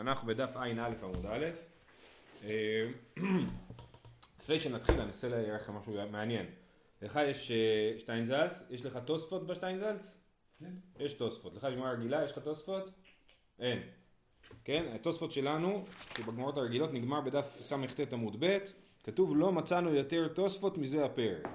אנחנו 0.00 0.28
בדף 0.28 0.56
ע"א 0.56 0.92
עמוד 1.02 1.26
א'. 1.26 1.46
אה, 2.44 2.86
לפני 4.40 4.58
שנתחיל 4.58 4.94
אני 4.94 5.04
אנסה 5.04 5.28
להראה 5.28 5.54
לכם 5.54 5.74
משהו 5.74 5.94
מעניין. 6.10 6.46
לך 7.02 7.20
יש 7.26 7.50
אה, 7.50 7.98
שטיינזלץ, 7.98 8.62
יש 8.70 8.84
לך 8.84 8.98
תוספות 9.04 9.46
בשטיינזלץ? 9.46 10.14
כן. 10.60 10.70
יש 10.98 11.14
תוספות. 11.14 11.54
לך 11.54 11.66
יש 11.68 11.74
גמרא 11.74 11.90
רגילה, 11.90 12.24
יש 12.24 12.32
לך 12.32 12.38
תוספות? 12.38 12.90
אין. 13.58 13.82
כן? 14.64 14.92
התוספות 14.94 15.32
שלנו, 15.32 15.84
שבגמרות 16.16 16.56
הרגילות 16.56 16.92
נגמר 16.92 17.20
בדף 17.20 17.58
סט 17.62 18.12
עמוד 18.12 18.36
ב', 18.44 18.58
כתוב 19.04 19.36
לא 19.36 19.52
מצאנו 19.52 19.94
יותר 19.94 20.28
תוספות 20.28 20.78
מזה 20.78 21.04
הפרק. 21.04 21.48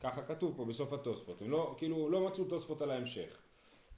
ככה 0.00 0.22
כתוב 0.22 0.56
פה 0.56 0.64
בסוף 0.64 0.92
התוספות. 0.92 1.42
הם 1.42 1.50
לא, 1.50 1.74
כאילו, 1.78 2.10
לא 2.10 2.26
מצאו 2.26 2.44
תוספות 2.44 2.82
על 2.82 2.90
ההמשך. 2.90 3.45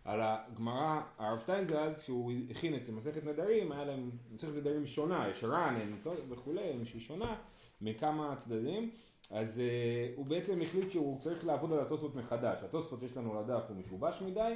על 0.05 0.21
הגמרא, 0.23 1.01
הרב 1.19 1.39
שטיינזלץ, 1.39 2.03
כשהוא 2.03 2.33
הכין 2.51 2.77
את 2.77 2.89
מסכת 2.89 3.25
נדרים, 3.25 3.73
היה 3.73 3.85
להם 3.85 4.11
מסכת 4.35 4.55
נדרים 4.57 4.87
שונה, 4.87 5.29
יש 5.29 5.45
רענן 5.45 5.93
וכולי, 6.29 6.85
שהיא 6.85 7.01
שונה 7.03 7.37
מכמה 7.81 8.35
צדדים, 8.39 8.91
אז 9.31 9.59
uh, 9.59 10.17
הוא 10.17 10.27
בעצם 10.27 10.63
החליט 10.63 10.91
שהוא 10.91 11.21
צריך 11.21 11.47
לעבוד 11.47 11.73
על 11.73 11.81
התוספות 11.81 12.15
מחדש. 12.15 12.63
התוספות 12.63 13.01
שיש 13.01 13.17
לנו 13.17 13.41
לדף 13.41 13.65
הוא 13.69 13.77
משובש 13.77 14.23
מדי, 14.23 14.55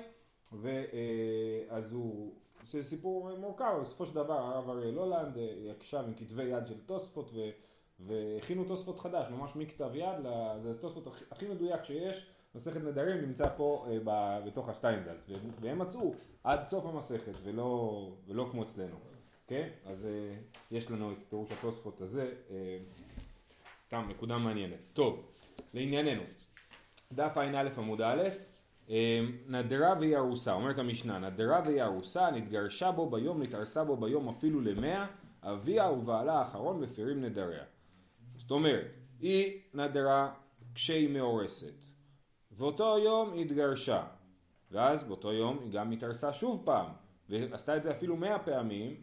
ואז 0.52 1.92
uh, 1.92 1.94
הוא, 1.94 2.34
זה 2.66 2.82
סיפור 2.82 3.36
מורכב, 3.38 3.78
בסופו 3.80 4.06
של 4.06 4.14
דבר 4.14 4.38
הרב 4.38 4.70
אריאל 4.70 4.94
הולנד 4.94 5.36
יקשב 5.70 6.04
עם 6.06 6.14
כתבי 6.14 6.44
יד 6.44 6.66
של 6.66 6.80
תוספות. 6.86 7.32
והכינו 8.00 8.64
תוספות 8.64 8.98
חדש, 8.98 9.30
ממש 9.30 9.56
מכתב 9.56 9.90
יד, 9.94 10.22
זה 10.62 10.70
התוספות 10.70 11.06
הכי, 11.06 11.24
הכי 11.30 11.48
מדויק 11.48 11.84
שיש, 11.84 12.31
מסכת 12.54 12.80
נדרים 12.84 13.20
נמצא 13.20 13.48
פה 13.56 13.86
אה, 13.88 13.98
ב, 14.04 14.38
בתוך 14.46 14.68
השטיינזלץ, 14.68 15.30
והם 15.60 15.78
מצאו 15.78 16.12
עד 16.44 16.66
סוף 16.66 16.86
המסכת, 16.86 17.32
ולא, 17.44 18.12
ולא 18.26 18.48
כמו 18.50 18.62
אצלנו, 18.62 18.96
כן? 19.46 19.68
אז 19.84 20.06
אה, 20.06 20.34
יש 20.70 20.90
לנו 20.90 21.12
את 21.12 21.16
פירוש 21.28 21.52
התוספות 21.52 22.00
הזה, 22.00 22.32
אה, 22.50 22.78
סתם 23.84 24.06
נקודה 24.08 24.38
מעניינת. 24.38 24.84
טוב, 24.92 25.32
לענייננו, 25.74 26.22
דף 27.12 27.36
ע"א 27.36 27.68
עמוד 27.76 28.00
א', 28.00 28.28
אה, 28.90 29.20
נדרה 29.48 29.94
והיא 30.00 30.16
ארוסה, 30.16 30.52
אומרת 30.52 30.78
המשנה, 30.78 31.18
נדרה 31.18 31.62
והיא 31.64 31.82
ארוסה, 31.82 32.30
נתגרשה 32.30 32.92
בו 32.92 33.10
ביום, 33.10 33.42
נתארסה 33.42 33.84
בו 33.84 33.96
ביום 33.96 34.28
אפילו 34.28 34.60
למאה, 34.60 35.06
אביה 35.42 35.90
ובעלה 35.90 36.32
האחרון 36.32 36.80
מפירים 36.80 37.24
נדריה. 37.24 37.64
זאת 38.36 38.50
אומרת, 38.50 38.86
היא 39.20 39.60
נדרה 39.74 40.32
כשהיא 40.74 41.08
מאורסת, 41.08 41.74
ואותו 42.56 42.98
יום 42.98 43.32
היא 43.32 43.44
התגרשה, 43.44 44.04
ואז 44.70 45.04
באותו 45.04 45.32
יום 45.32 45.58
היא 45.62 45.72
גם 45.72 45.90
התארסה 45.90 46.32
שוב 46.32 46.62
פעם, 46.64 46.86
ועשתה 47.28 47.76
את 47.76 47.82
זה 47.82 47.90
אפילו 47.90 48.16
מאה 48.16 48.38
פעמים, 48.38 48.96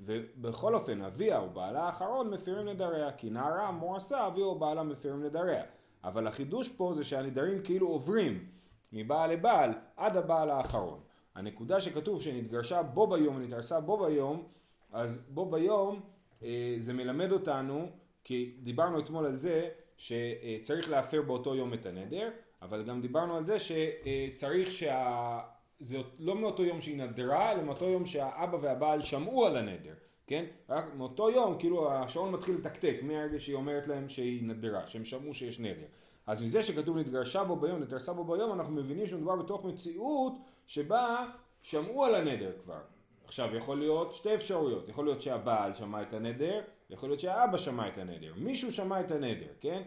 ובכל 0.00 0.74
אופן 0.74 1.02
אביה 1.02 1.40
ובעלה 1.40 1.82
האחרון 1.82 2.30
מפירים 2.30 2.68
נדריה, 2.68 3.12
כי 3.12 3.30
נערה 3.30 3.70
מואסה 3.70 4.26
אביה 4.26 4.46
ובעלה 4.46 4.82
מפירים 4.82 5.24
נדריה. 5.24 5.64
אבל 6.04 6.26
החידוש 6.26 6.76
פה 6.76 6.92
זה 6.94 7.04
שהנדרים 7.04 7.62
כאילו 7.62 7.88
עוברים 7.88 8.46
מבעל 8.92 9.32
לבעל 9.32 9.70
עד 9.96 10.16
הבעל 10.16 10.50
האחרון. 10.50 11.00
הנקודה 11.34 11.80
שכתוב 11.80 12.22
שנתגרשה 12.22 12.82
בו 12.82 13.06
ביום 13.06 13.36
ונתארסה 13.36 13.80
בו 13.80 14.06
ביום, 14.06 14.48
אז 14.92 15.22
בו 15.28 15.50
ביום 15.50 16.00
אה, 16.42 16.74
זה 16.78 16.92
מלמד 16.92 17.32
אותנו 17.32 17.88
כי 18.24 18.56
דיברנו 18.62 19.00
אתמול 19.00 19.26
על 19.26 19.36
זה 19.36 19.68
שצריך 19.96 20.90
להפר 20.90 21.22
באותו 21.22 21.54
יום 21.54 21.74
את 21.74 21.86
הנדר, 21.86 22.30
אבל 22.68 22.82
גם 22.82 23.00
דיברנו 23.00 23.36
על 23.36 23.44
זה 23.44 23.56
שצריך 23.58 24.70
שה... 24.70 25.40
זה 25.80 25.98
לא 26.18 26.34
מאותו 26.34 26.64
יום 26.64 26.80
שהיא 26.80 26.98
נדרה, 26.98 27.52
אלא 27.52 27.62
מאותו 27.62 27.84
יום 27.84 28.06
שהאבא 28.06 28.58
והבעל 28.60 29.02
שמעו 29.02 29.46
על 29.46 29.56
הנדר, 29.56 29.94
כן? 30.26 30.44
רק 30.68 30.94
מאותו 30.94 31.30
יום, 31.30 31.58
כאילו 31.58 31.92
השעון 31.92 32.32
מתחיל 32.32 32.54
לתקתק 32.54 32.96
מהרגע 33.02 33.38
שהיא 33.38 33.54
אומרת 33.54 33.88
להם 33.88 34.08
שהיא 34.08 34.48
נדרה, 34.48 34.86
שהם 34.86 35.04
שמעו 35.04 35.34
שיש 35.34 35.60
נדר. 35.60 35.86
אז 36.26 36.42
מזה 36.42 36.62
שכתוב 36.62 36.98
נתגרשה 36.98 37.44
בו 37.44 37.56
ביום, 37.56 37.82
נתרסה 37.82 38.12
בו 38.12 38.24
ביום, 38.24 38.52
אנחנו 38.52 38.72
מבינים 38.72 39.06
שמדובר 39.06 39.36
בתוך 39.36 39.64
מציאות 39.64 40.32
שבה 40.66 41.26
שמעו 41.62 42.04
על 42.04 42.14
הנדר 42.14 42.52
כבר. 42.64 42.80
עכשיו 43.24 43.56
יכול 43.56 43.78
להיות 43.78 44.14
שתי 44.14 44.34
אפשרויות, 44.34 44.88
יכול 44.88 45.04
להיות 45.04 45.22
שהבעל 45.22 45.74
שמע 45.74 46.02
את 46.02 46.14
הנדר, 46.14 46.60
יכול 46.90 47.08
להיות 47.08 47.20
שהאבא 47.20 47.58
שמע 47.58 47.88
את 47.88 47.98
הנדר, 47.98 48.32
מישהו 48.36 48.72
שמע 48.72 49.00
את 49.00 49.10
הנדר, 49.10 49.46
כן? 49.60 49.82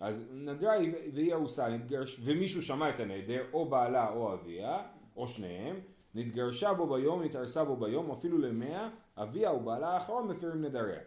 אז 0.00 0.28
נדרה 0.32 0.74
והיא 1.14 1.34
ארוסה, 1.34 1.68
נתגרש, 1.68 2.20
ומישהו 2.24 2.62
שמע 2.62 2.90
את 2.90 3.00
הנדר, 3.00 3.42
או 3.52 3.68
בעלה 3.68 4.10
או 4.10 4.34
אביה, 4.34 4.82
או 5.16 5.28
שניהם, 5.28 5.80
נתגרשה 6.14 6.74
בו 6.74 6.86
ביום, 6.86 7.22
נתארסה 7.22 7.64
בו 7.64 7.76
ביום, 7.76 8.10
אפילו 8.10 8.38
למאה, 8.38 8.88
אביה 9.16 9.52
ובעלה 9.52 9.88
האחרון 9.88 10.28
מפירים 10.28 10.64
נדריה. 10.64 11.00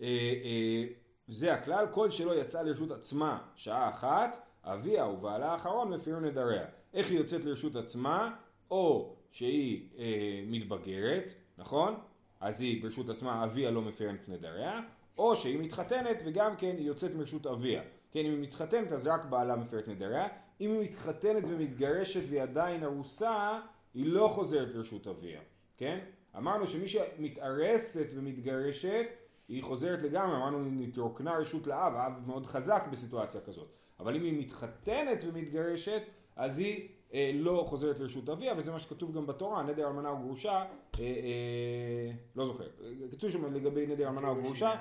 אה, 0.00 0.06
אה, 0.44 0.84
זה 1.28 1.54
הכלל, 1.54 1.86
כל 1.90 2.10
שלא 2.10 2.40
יצאה 2.40 2.62
לרשות 2.62 2.90
עצמה 2.90 3.38
שעה 3.54 3.88
אחת, 3.88 4.46
אביה 4.64 5.06
ובעלה 5.06 5.52
האחרון 5.52 5.90
מפירים 5.90 6.24
נדריה. 6.24 6.64
איך 6.94 7.10
היא 7.10 7.18
יוצאת 7.18 7.44
לרשות 7.44 7.76
עצמה? 7.76 8.34
או 8.70 9.16
שהיא 9.30 9.88
אה, 9.98 10.44
מתבגרת, 10.46 11.30
נכון? 11.58 11.94
אז 12.40 12.60
היא 12.60 12.82
ברשות 12.82 13.08
עצמה, 13.08 13.44
אביה 13.44 13.70
לא 13.70 13.82
מפר 13.82 14.10
את 14.10 14.28
נדריה, 14.28 14.80
או 15.18 15.36
שהיא 15.36 15.58
מתחתנת 15.58 16.22
וגם 16.24 16.56
כן 16.56 16.74
היא 16.78 16.86
יוצאת 16.86 17.14
מרשות 17.14 17.46
אביה. 17.46 17.82
כן, 18.12 18.20
אם 18.20 18.30
היא 18.30 18.42
מתחתנת 18.42 18.92
אז 18.92 19.06
רק 19.06 19.24
בעלה 19.24 19.56
מפר 19.56 19.78
את 19.78 19.88
נדריה, 19.88 20.28
אם 20.60 20.70
היא 20.70 20.80
מתחתנת 20.80 21.42
ומתגרשת 21.48 22.20
והיא 22.28 22.42
עדיין 22.42 22.84
ארוסה, 22.84 23.60
היא 23.94 24.06
לא 24.06 24.30
חוזרת 24.34 24.74
לרשות 24.74 25.06
אביה, 25.06 25.40
כן? 25.76 25.98
אמרנו 26.36 26.66
שמי 26.66 26.88
שמתארסת 26.88 28.06
ומתגרשת, 28.14 29.06
היא 29.48 29.62
חוזרת 29.62 30.02
לגמרי, 30.02 30.36
אמרנו 30.36 30.58
נתרוקנה 30.64 31.36
רשות 31.36 31.66
לאב, 31.66 31.94
האב 31.94 32.12
מאוד 32.26 32.46
חזק 32.46 32.84
בסיטואציה 32.90 33.40
כזאת. 33.40 33.68
אבל 34.00 34.16
אם 34.16 34.22
היא 34.22 34.40
מתחתנת 34.40 35.24
ומתגרשת, 35.26 36.02
אז 36.36 36.58
היא 36.58 36.88
לא 37.34 37.64
חוזרת 37.68 38.00
לרשות 38.00 38.28
אביה, 38.28 38.54
וזה 38.56 38.72
מה 38.72 38.80
שכתוב 38.80 39.16
גם 39.16 39.26
בתורה, 39.26 39.62
נדר 39.62 39.86
אלמנה 39.86 40.12
וגרושה, 40.12 40.52
אה, 40.52 40.64
אה, 41.00 42.12
לא 42.36 42.46
זוכר, 42.46 42.68
כתוב 43.10 43.30
שם 43.30 43.54
לגבי 43.54 43.86
נדר 43.86 44.08
אלמנה 44.08 44.32
וגרושה, 44.32 44.72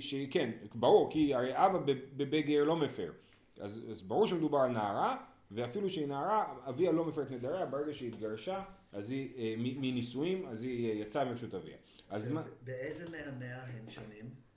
שכן, 0.00 0.50
ברור, 0.74 1.10
כי 1.10 1.34
הרי 1.34 1.52
אבא 1.52 1.78
בבגר 2.16 2.64
לא 2.64 2.76
מפר, 2.76 3.12
אז, 3.60 3.86
אז 3.90 4.02
ברור 4.02 4.26
שמדובר 4.26 4.58
על 4.58 4.70
נערה, 4.70 5.16
ואפילו 5.50 5.90
שהיא 5.90 6.06
נערה, 6.06 6.54
אביה 6.68 6.92
לא 6.92 7.04
מפר 7.04 7.22
את 7.22 7.30
נדריה, 7.30 7.66
ברגע 7.66 7.94
שהיא 7.94 8.12
התגרשה, 8.12 8.62
אז 8.92 9.10
היא, 9.10 9.34
אה, 9.36 9.54
מנישואים, 9.58 10.46
אז 10.46 10.62
היא 10.62 11.02
יצאה 11.02 11.24
מרשות 11.24 11.54
אביה. 11.54 11.76
אז 12.10 12.32
מה... 12.32 12.42
באיזה 12.64 13.10
מהמאה 13.10 13.64
הם 13.64 13.90
שונים? 13.90 14.49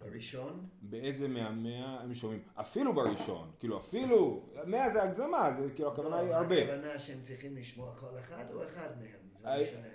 בראשון? 0.00 0.66
באיזה 0.82 1.28
מהמאה 1.28 2.00
הם 2.00 2.14
שומעים? 2.14 2.42
אפילו 2.54 2.94
בראשון, 2.94 3.50
כאילו 3.58 3.78
אפילו, 3.78 4.46
מאה 4.66 4.90
זה 4.90 5.02
הגזמה, 5.02 5.52
זה 5.52 5.70
כאילו 5.74 5.92
הכוונה 5.92 6.18
היא 6.18 6.30
הרבה. 6.30 6.64
לא, 6.64 6.72
הכוונה 6.72 6.98
שהם 6.98 7.22
צריכים 7.22 7.56
לשמוע 7.56 7.94
כל 7.94 8.18
אחד 8.18 8.44
או 8.52 8.64
אחד 8.64 8.88
מהם? 9.00 9.56
לא 9.56 9.62
משנה. 9.62 9.88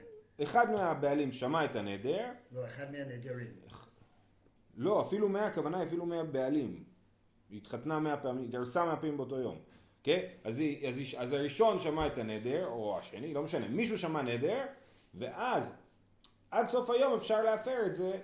אחד 0.44 0.72
מהבעלים 0.72 1.32
שמע 1.32 1.66
את 1.66 1.76
הנדר. 1.76 2.32
לא, 2.52 2.66
אחד 2.66 2.92
מהנדרים. 2.92 3.48
לא, 4.78 5.02
אפילו 5.02 5.30
מאה, 5.30 5.46
הכוונה 5.46 5.78
היא 5.78 5.88
אפילו 5.88 6.06
מאה 6.06 6.24
בעלים. 6.24 6.84
היא 7.50 7.58
התחתנה 7.58 8.00
מאה 8.00 8.18
פעמים, 8.18 8.44
היא 8.44 8.52
דרסה 8.52 8.86
מאה 8.86 8.96
פעמים 8.96 9.18
באותו 9.18 9.40
יום. 9.40 9.58
כן? 10.04 10.28
אז, 10.44 10.60
היא, 10.60 10.88
אז, 10.88 10.98
היא, 10.98 11.08
אז 11.18 11.34
הראשון 11.34 11.80
שמע 11.80 12.08
את 12.08 12.18
הנדר, 12.18 12.68
או 12.68 13.00
השני, 13.00 13.34
לא 13.34 13.44
משנה, 13.44 13.68
מישהו 13.68 13.98
שמע 13.98 14.22
נדר, 14.22 14.66
ואז 15.14 15.72
עד 16.52 16.68
סוף 16.68 16.90
היום 16.90 17.14
אפשר 17.14 17.44
להפר 17.44 17.86
את 17.86 17.96
זה. 17.96 18.20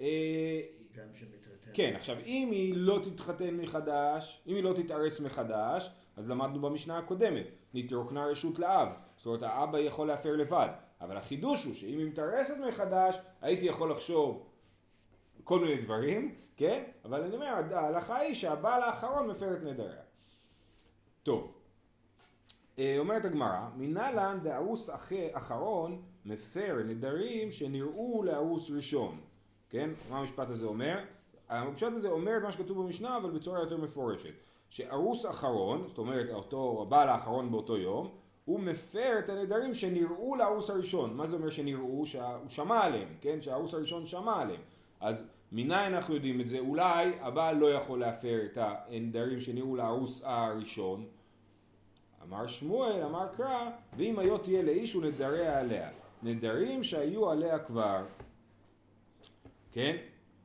אה, 0.00 0.60
גם 0.96 1.14
שמתחתן. 1.14 1.70
כן, 1.74 1.92
עכשיו 1.96 2.16
אם 2.18 2.48
היא 2.52 2.74
לא 2.76 3.00
תתחתן 3.04 3.56
מחדש, 3.56 4.42
אם 4.46 4.54
היא 4.54 4.64
לא 4.64 4.72
תתארס 4.72 5.20
מחדש, 5.20 5.90
אז 6.16 6.28
למדנו 6.28 6.60
במשנה 6.60 6.98
הקודמת, 6.98 7.46
נתרוקנה 7.74 8.26
רשות 8.26 8.58
לאב, 8.58 8.88
זאת 9.16 9.26
אומרת 9.26 9.42
האבא 9.42 9.78
יכול 9.78 10.06
להפר 10.06 10.36
לבד, 10.36 10.68
אבל 11.00 11.16
החידוש 11.16 11.64
הוא 11.64 11.74
שאם 11.74 11.98
היא 11.98 12.06
מתארסת 12.06 12.54
מחדש, 12.68 13.18
הייתי 13.42 13.66
יכול 13.66 13.90
לחשוב 13.90 14.46
כל 15.44 15.60
מיני 15.60 15.82
דברים, 15.82 16.34
כן? 16.56 16.84
אבל 17.04 17.22
אני 17.22 17.34
אומר, 17.34 17.46
ההלכה 17.72 18.16
היא 18.16 18.34
שהבעל 18.34 18.82
האחרון 18.82 19.28
מפר 19.28 19.52
את 19.52 19.62
נדריה. 19.62 20.02
טוב, 21.22 21.52
אה, 22.78 22.96
אומרת 22.98 23.24
הגמרא, 23.24 23.68
מנהלן 23.76 24.38
דארוס 24.42 24.90
אחרון 25.32 26.02
מפר 26.24 26.82
נדרים 26.84 27.52
שנראו 27.52 28.22
לארוס 28.24 28.70
ראשון. 28.70 29.20
כן? 29.76 29.90
מה 30.10 30.18
המשפט 30.18 30.50
הזה 30.50 30.66
אומר? 30.66 30.98
המשפט 31.48 31.92
הזה 31.92 32.08
אומר 32.08 32.36
את 32.36 32.42
מה 32.42 32.52
שכתוב 32.52 32.82
במשנה 32.82 33.16
אבל 33.16 33.30
בצורה 33.30 33.60
יותר 33.60 33.76
מפורשת. 33.76 34.32
שארוס 34.70 35.26
אחרון, 35.26 35.84
זאת 35.88 35.98
אומרת 35.98 36.30
אותו 36.30 36.82
הבעל 36.82 37.08
האחרון 37.08 37.50
באותו 37.50 37.76
יום, 37.76 38.08
הוא 38.44 38.60
מפר 38.60 39.18
את 39.18 39.28
הנדרים 39.28 39.74
שנראו 39.74 40.36
לארוס 40.36 40.70
הראשון. 40.70 41.16
מה 41.16 41.26
זה 41.26 41.36
אומר 41.36 41.50
שנראו? 41.50 42.06
שהוא 42.06 42.22
שמע 42.48 42.84
עליהם, 42.84 43.08
כן? 43.20 43.42
שהארוס 43.42 43.74
הראשון 43.74 44.06
שמע 44.06 44.42
עליהם. 44.42 44.60
אז 45.00 45.28
מניין 45.52 45.94
אנחנו 45.94 46.14
יודעים 46.14 46.40
את 46.40 46.48
זה? 46.48 46.58
אולי 46.58 47.12
הבעל 47.20 47.56
לא 47.56 47.72
יכול 47.72 48.00
להפר 48.00 48.40
את 48.44 48.58
הנדרים 48.60 49.40
שנראו 49.40 49.76
לארוס 49.76 50.22
הראשון. 50.24 51.06
אמר 52.28 52.46
שמואל, 52.46 53.02
אמר 53.02 53.26
קרא, 53.36 53.70
ואם 53.96 54.18
היו 54.18 54.38
תהיה 54.38 54.62
לאיש 54.62 54.96
ונדריה 54.96 55.60
עליה. 55.60 55.88
נדרים 56.22 56.84
שהיו 56.84 57.30
עליה 57.30 57.58
כבר. 57.58 58.02
כן? 59.76 59.96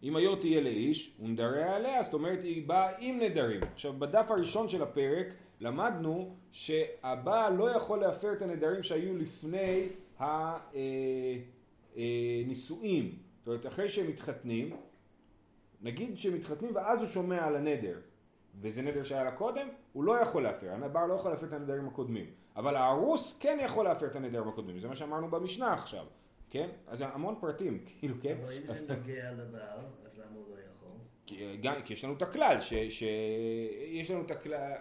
אם 0.03 0.15
היו 0.15 0.35
תהיה 0.35 0.61
לאיש, 0.61 1.17
ונדריה 1.19 1.75
עליה, 1.75 2.03
זאת 2.03 2.13
אומרת 2.13 2.43
היא 2.43 2.67
באה 2.67 2.97
עם 2.99 3.19
נדרים. 3.19 3.63
עכשיו 3.73 3.93
בדף 3.93 4.31
הראשון 4.31 4.69
של 4.69 4.83
הפרק 4.83 5.27
למדנו 5.61 6.35
שהבעל 6.51 7.53
לא 7.53 7.71
יכול 7.71 7.99
להפר 7.99 8.33
את 8.33 8.41
הנדרים 8.41 8.83
שהיו 8.83 9.17
לפני 9.17 9.87
הנישואים. 11.95 13.15
זאת 13.39 13.47
אומרת 13.47 13.67
אחרי 13.67 13.89
שהם 13.89 14.07
מתחתנים, 14.07 14.75
נגיד 15.81 16.17
שהם 16.17 16.33
מתחתנים 16.33 16.75
ואז 16.75 16.99
הוא 16.99 17.07
שומע 17.07 17.45
על 17.45 17.55
הנדר, 17.55 17.99
וזה 18.59 18.81
נדר 18.81 19.03
שהיה 19.03 19.23
לה 19.23 19.31
קודם, 19.31 19.67
הוא 19.93 20.03
לא 20.03 20.19
יכול 20.19 20.43
להפר, 20.43 20.71
הבעל 20.81 21.09
לא 21.09 21.13
יכול 21.13 21.31
להפר 21.31 21.45
את 21.45 21.53
הנדרים 21.53 21.87
הקודמים. 21.87 22.25
אבל 22.55 22.75
הארוס 22.75 23.39
כן 23.39 23.57
יכול 23.61 23.85
להפר 23.85 24.05
את 24.05 24.15
הנדרים 24.15 24.47
הקודמים, 24.47 24.79
זה 24.79 24.87
מה 24.87 24.95
שאמרנו 24.95 25.31
במשנה 25.31 25.73
עכשיו. 25.73 26.05
כן? 26.51 26.69
אז 26.87 27.01
המון 27.01 27.35
פרטים, 27.41 27.85
כאילו, 27.99 28.15
כן? 28.21 28.37
אבל 28.43 28.53
אם 28.53 28.67
זה 28.67 28.81
נוגע 28.81 29.31
לבעל, 29.31 29.79
אז 30.05 30.19
למה 30.19 30.35
הוא 30.35 30.45
לא 30.49 30.55
יכול? 30.59 30.97
כי, 31.25 31.57
גם, 31.57 31.75
כי 31.85 31.93
יש 31.93 32.03
לנו 32.03 32.13
את 32.13 32.21
הכלל, 32.21 32.61
ש, 32.61 32.73
שיש 32.89 34.11
לנו 34.11 34.21
את 34.25 34.31
הכלל, 34.31 34.73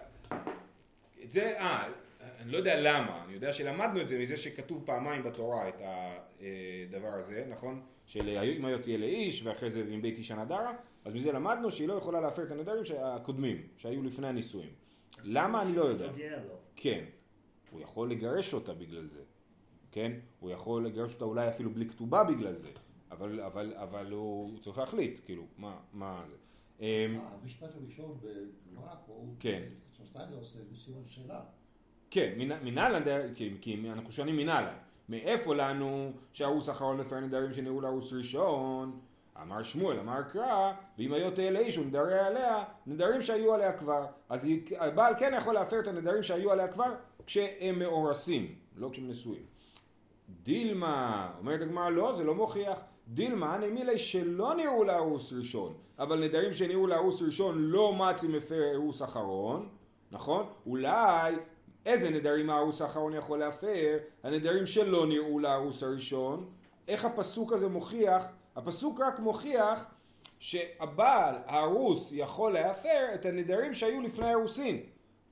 את 1.23 1.31
זה, 1.31 1.59
אה, 1.59 1.87
אני 2.39 2.51
לא 2.51 2.57
יודע 2.57 2.81
למה, 2.81 3.23
אני 3.25 3.33
יודע 3.33 3.53
שלמדנו 3.53 4.01
את 4.01 4.07
זה 4.07 4.19
מזה 4.19 4.37
שכתוב 4.37 4.83
פעמיים 4.85 5.23
בתורה 5.23 5.69
את 5.69 5.81
הדבר 5.81 7.13
הזה, 7.13 7.45
נכון? 7.49 7.81
של 8.05 8.29
אם 8.29 8.65
היו 8.65 8.79
תהיה 8.79 8.97
לאיש 8.97 9.43
ואחרי 9.43 9.71
זה 9.71 9.83
עם 9.89 10.01
בית 10.01 10.17
אישה 10.17 10.35
נדרה, 10.35 10.73
אז 11.05 11.13
מזה 11.13 11.31
למדנו 11.31 11.71
שהיא 11.71 11.87
לא 11.87 11.93
יכולה 11.93 12.21
להפר 12.21 12.43
את 12.43 12.51
הנדרים 12.51 12.83
הקודמים, 13.03 13.67
שהיו 13.77 14.03
לפני 14.03 14.27
הנישואים. 14.27 14.71
למה 15.23 15.61
אני 15.61 15.75
לא 15.75 15.83
יודע. 15.83 16.07
נוגע 16.11 16.37
לו. 16.47 16.53
כן, 16.75 17.03
הוא 17.71 17.81
יכול 17.81 18.11
לגרש 18.11 18.53
אותה 18.53 18.73
בגלל 18.73 19.07
זה, 19.07 19.21
כן? 19.91 20.11
הוא 20.39 20.49
יכול 20.51 20.85
לגרש 20.85 21.13
אותה 21.13 21.25
אולי 21.25 21.49
אפילו 21.49 21.69
בלי 21.69 21.89
כתובה 21.89 22.23
בגלל 22.23 22.55
זה, 22.55 22.69
אבל, 23.11 23.41
אבל, 23.41 23.73
אבל 23.75 24.11
הוא, 24.11 24.59
צריך 24.59 24.77
להחליט, 24.77 25.19
כאילו, 25.25 25.43
מה, 25.57 25.77
מה 25.93 26.23
זה. 26.27 26.35
אמ, 26.79 26.85
המשפט 27.41 27.75
הראשון 27.75 28.17
בגמרא 28.21 28.93
פה, 29.05 29.25
כן. 29.39 29.63
שטיינר 29.91 30.37
עושה 30.37 30.59
בסימן 30.71 31.05
שאלה. 31.05 31.41
כן, 32.11 32.33
מנ- 32.37 32.63
מנהלן, 32.65 33.03
דר- 33.03 33.33
כי, 33.61 33.87
אנחנו 33.91 34.11
שואלים 34.11 34.37
מנהלן. 34.37 34.73
מאיפה 35.09 35.55
לנו 35.55 36.11
שהרוס 36.33 36.69
האחרון 36.69 36.97
מפר 36.97 37.19
נדרים 37.19 37.53
שנראו 37.53 37.81
לארוס 37.81 38.13
ראשון? 38.13 38.99
אמר 39.41 39.63
שמואל, 39.63 39.99
אמר 39.99 40.23
קרא, 40.23 40.73
ואם 40.97 41.13
היו 41.13 41.31
תהיה 41.31 41.51
לאיש 41.51 41.77
ונדריה 41.77 42.27
עליה, 42.27 42.63
נדרים 42.87 43.21
שהיו 43.21 43.53
עליה 43.53 43.77
כבר. 43.77 44.05
אז 44.29 44.47
הבעל 44.79 45.13
כן 45.19 45.33
יכול 45.37 45.53
להפר 45.53 45.79
את 45.79 45.87
הנדרים 45.87 46.23
שהיו 46.23 46.51
עליה 46.51 46.67
כבר 46.67 46.95
כשהם 47.25 47.79
מאורסים, 47.79 48.55
לא 48.75 48.89
כשהם 48.91 49.09
נשואים. 49.09 49.43
דילמה, 50.43 51.31
אומרת 51.39 51.61
הגמרא 51.61 51.89
לא, 51.89 52.13
זה 52.15 52.23
לא 52.23 52.35
מוכיח. 52.35 52.77
דילמה 53.07 53.57
נמילי 53.57 53.99
שלא 53.99 54.55
נראו 54.55 54.83
לארוס 54.83 55.33
ראשון, 55.33 55.73
אבל 55.99 56.23
נדרים 56.23 56.53
שנראו 56.53 56.87
לארוס 56.87 57.21
ראשון 57.21 57.57
לא 57.57 57.93
מצי 57.93 58.27
מפר 58.27 58.71
ארוס 58.73 59.01
אחרון, 59.01 59.69
נכון? 60.11 60.45
אולי 60.65 61.35
איזה 61.85 62.09
נדרים 62.09 62.49
הארוס 62.49 62.81
האחרון 62.81 63.13
יכול 63.13 63.39
להפר? 63.39 63.97
הנדרים 64.23 64.65
שלא 64.65 65.07
נראו 65.07 65.39
לארוס 65.39 65.83
הראשון. 65.83 66.49
איך 66.87 67.05
הפסוק 67.05 67.53
הזה 67.53 67.69
מוכיח? 67.69 68.23
הפסוק 68.55 68.99
רק 69.01 69.19
מוכיח 69.19 69.85
שהבעל, 70.39 71.35
הארוס, 71.45 72.11
יכול 72.15 72.53
להפר 72.53 73.07
את 73.13 73.25
הנדרים 73.25 73.73
שהיו 73.73 74.01
לפני 74.01 74.27
הארוסין. 74.27 74.79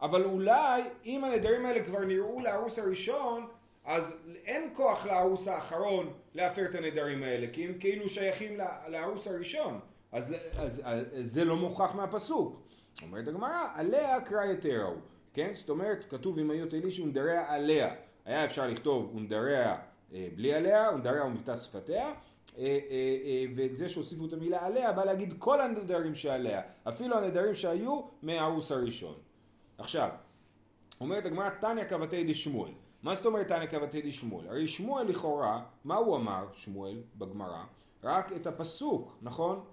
אבל 0.02 0.24
אולי 0.24 0.84
אם 1.06 1.24
הנדרים 1.24 1.66
האלה 1.66 1.84
כבר 1.84 2.06
נראו 2.06 2.40
לארוס 2.40 2.80
הראשון, 2.80 3.48
אז 3.90 4.18
אין 4.46 4.70
כוח 4.74 5.06
לארוס 5.06 5.48
האחרון 5.48 6.14
להפר 6.34 6.66
את 6.66 6.76
הנדרים 6.76 7.24
האלה, 7.24 7.48
כי 7.54 7.66
הם 7.66 7.74
כאילו 7.80 8.10
שייכים 8.10 8.58
ל- 8.58 8.92
לארוס 8.92 9.28
הראשון. 9.28 9.80
אז, 10.12 10.36
אז, 10.58 10.82
אז 10.86 11.06
זה 11.22 11.46
לא 11.46 11.56
מוכח 11.58 11.96
מהפסוק. 11.96 12.62
אומרת 13.02 13.28
הגמרא, 13.28 13.68
עליה 13.76 14.22
קרא 14.22 14.46
יתרו. 14.46 14.94
כן? 15.34 15.52
זאת 15.54 15.70
אומרת, 15.70 16.06
כתוב 16.10 16.40
אם 16.40 16.52
היו 16.52 16.70
תליש 16.70 17.00
ונדריה 17.00 17.54
עליה. 17.54 17.96
היה 18.26 18.46
אפשר 18.46 18.68
לכתוב 18.68 19.16
ונדריה 19.16 19.78
אה, 20.14 20.28
בלי 20.36 20.54
עליה, 20.54 20.90
ונדריה 20.94 21.24
ומבטא 21.24 21.56
שפתיה. 21.56 22.06
אה, 22.06 22.14
אה, 22.58 22.78
אה, 23.26 23.46
ואת 23.56 23.78
זה 23.78 23.90
שהוסיפו 23.90 24.26
את 24.26 24.34
המילה 24.34 24.66
עליה, 24.66 24.92
בא 24.92 25.06
להגיד 25.06 25.34
כל 25.40 25.62
הנדרים 25.62 26.16
שעליה, 26.16 26.62
אפילו 26.88 27.18
הנדרים 27.18 27.56
שהיו 27.56 28.02
מהארוס 28.22 28.72
הראשון. 28.72 29.16
עכשיו, 29.78 30.10
אומרת 31.02 31.26
הגמרא 31.26 31.50
תניא 31.50 31.84
כבתי 31.84 32.24
דשמואל. 32.24 32.72
מה 33.04 33.16
זאת 33.16 33.26
אומרת 33.26 33.48
תניא 33.48 33.68
כבתי 33.68 34.02
דשמואל? 34.02 34.48
הרי 34.48 34.68
שמואל 34.68 35.08
לכאורה, 35.08 35.64
מה 35.84 35.96
הוא 35.96 36.18
אמר, 36.18 36.46
שמואל, 36.54 37.02
בגמרא? 37.18 37.64
רק 38.04 38.32
את 38.32 38.48
הפסוק, 38.48 39.18
נכון? 39.22 39.64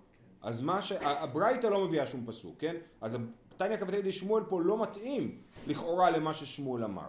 אז 0.43 0.63
מה 0.63 0.83
ש... 0.83 0.93
הברייתא 1.01 1.67
לא 1.67 1.85
מביאה 1.85 2.07
שום 2.07 2.25
פסוק, 2.27 2.55
כן? 2.59 2.77
אז 3.01 3.19
תניא 3.57 3.77
כבתי 3.77 4.03
דשמואל 4.03 4.45
פה 4.45 4.61
לא 4.61 4.83
מתאים 4.83 5.39
לכאורה 5.67 6.11
למה 6.11 6.35
ששמואל 6.35 6.85
אמר. 6.85 7.09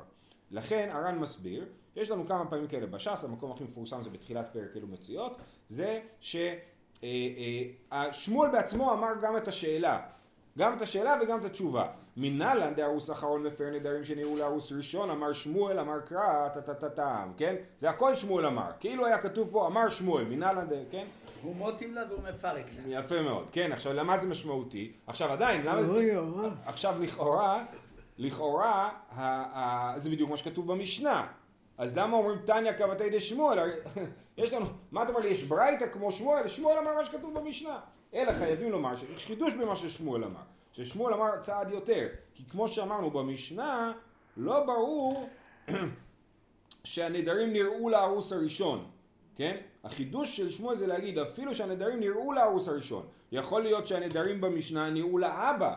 לכן 0.52 0.90
הר"ן 0.92 1.20
מסביר, 1.20 1.66
יש 1.96 2.12
לנו 2.12 2.28
כמה 2.28 2.50
פעמים 2.50 2.68
כאלה 2.68 2.88
בש"ס, 2.88 3.24
המקום 3.24 3.52
הכי 3.52 3.64
מפורסם 3.64 4.04
זה 4.04 4.10
בתחילת 4.10 4.50
פרק 4.54 4.78
אלו 4.78 4.88
מציאות, 4.88 5.38
זה 5.70 6.02
ששמואל 6.22 8.52
בעצמו 8.52 8.94
אמר 8.94 9.10
גם 9.22 9.38
את 9.38 9.48
השאלה, 9.48 10.00
גם 10.58 10.78
את 10.78 10.82
השאלה 10.82 11.18
וגם 11.22 11.40
את 11.40 11.46
התשובה. 11.46 11.88
מנהלן 12.18 12.74
דארוס 12.74 13.12
אחרון 13.12 13.44
מפר 13.44 13.70
נדרים 13.74 14.04
שנראו 14.04 14.38
לארוס 14.38 14.72
ראשון, 14.72 15.10
אמר 15.10 15.34
שמואל, 15.34 15.80
אמר 15.80 16.00
קרא, 16.00 16.50
טה 16.54 16.62
טה 16.62 16.74
טה 16.74 16.90
טם, 16.90 17.32
כן? 17.38 17.56
זה 17.80 17.90
הכל 17.90 18.16
שמואל 18.16 18.46
אמר. 18.46 18.72
כאילו 18.80 19.06
היה 19.06 19.18
כתוב 19.18 19.50
פה, 19.52 19.68
אמר 19.68 19.90
שמואל, 19.90 20.24
מנהלן. 20.24 20.68
כן? 20.92 21.06
הוא 21.42 21.56
מוטים 21.56 21.96
לה 21.96 22.02
והוא 22.10 22.24
מפרק 22.30 22.66
לה. 22.76 23.00
יפה 23.00 23.22
מאוד, 23.22 23.46
כן, 23.52 23.72
עכשיו 23.72 23.94
למה 23.94 24.18
זה 24.18 24.28
משמעותי? 24.28 24.92
עכשיו 25.08 25.32
עדיין, 25.32 25.66
למה 25.66 25.84
זה... 25.84 26.20
עכשיו 26.66 26.96
לכאורה, 27.02 27.64
לכאורה, 28.18 28.90
זה 29.98 30.10
בדיוק 30.10 30.30
מה 30.30 30.38
שכתוב 30.38 30.72
במשנה. 30.72 31.28
אז 31.78 31.98
למה 31.98 32.18
אומרים 32.18 32.40
תניא 32.46 32.72
כבתי 32.74 33.10
דשמואל? 33.10 33.60
יש 34.38 34.54
לנו, 34.54 34.66
מה 34.92 35.04
אתה 35.04 35.10
אומר 35.10 35.22
לי, 35.22 35.30
יש 35.30 35.44
ברייתא 35.44 35.86
כמו 35.88 36.12
שמואל? 36.12 36.48
שמואל 36.48 36.78
אמר 36.78 36.96
מה 36.96 37.06
שכתוב 37.06 37.40
במשנה. 37.40 37.80
אלא 38.18 38.32
חייבים 38.32 38.72
לומר 38.72 38.96
חידוש 39.18 39.54
במה 39.54 39.76
ששמואל 39.76 40.24
אמר. 40.24 40.42
ששמואל 40.74 41.14
אמר 41.14 41.42
צעד 41.42 41.72
יותר. 41.72 42.08
כי 42.34 42.44
כמו 42.52 42.68
שאמרנו 42.68 43.12
במשנה, 43.12 43.92
לא 44.38 44.64
ברור 44.66 45.30
שהנדרים 46.84 47.54
נראו 47.54 47.90
לארוס 47.90 48.34
הראשון, 48.34 48.86
כן? 49.36 49.58
החידוש 49.84 50.38
של 50.38 50.50
שמואל 50.52 50.78
זה 50.78 50.88
להגיד 50.88 51.18
אפילו 51.18 51.56
שהנדרים 51.56 52.00
נראו 52.00 52.34
לארוס 52.34 52.68
הראשון. 52.68 53.06
יכול 53.32 53.64
להיות 53.64 53.88
שהנדרים 53.88 54.42
במשנה 54.42 54.90
נראו 54.90 55.18
לאבא, 55.18 55.76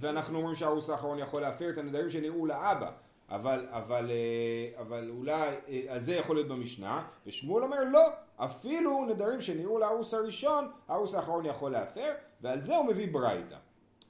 ואנחנו 0.00 0.38
אומרים 0.38 0.56
שהארוס 0.56 0.90
האחרון 0.90 1.18
יכול 1.18 1.42
להפר 1.42 1.70
את 1.70 1.78
הנדרים 1.78 2.10
שנראו 2.10 2.46
לאבא. 2.46 2.90
אבל, 3.28 3.66
אבל, 3.70 4.10
אה, 4.10 4.82
אבל 4.82 5.10
אולי, 5.10 5.54
אה, 5.68 5.82
על 5.88 6.00
זה 6.00 6.14
יכול 6.14 6.36
להיות 6.36 6.48
במשנה, 6.48 7.06
ושמואל 7.26 7.64
אומר 7.64 7.84
לא, 7.84 8.08
אפילו 8.36 9.04
נדרים 9.04 9.40
שנראו 9.40 9.78
לארוס 9.78 10.14
הראשון, 10.14 10.70
הארוס 10.88 11.14
האחרון 11.14 11.46
יכול 11.46 11.72
להפר, 11.72 12.12
ועל 12.40 12.60
זה 12.60 12.76
הוא 12.76 12.86
מביא 12.86 13.12
ברייתא. 13.12 13.56